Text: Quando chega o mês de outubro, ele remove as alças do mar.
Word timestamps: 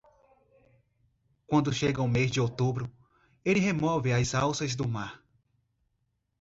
Quando 1.45 1.71
chega 1.71 2.01
o 2.01 2.07
mês 2.07 2.31
de 2.31 2.41
outubro, 2.41 2.91
ele 3.45 3.59
remove 3.59 4.11
as 4.11 4.33
alças 4.33 4.75
do 4.75 4.87
mar. 4.87 5.23